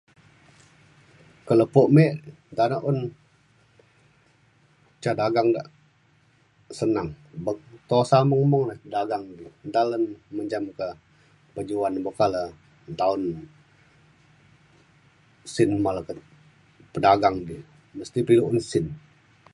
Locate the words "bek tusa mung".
7.45-8.45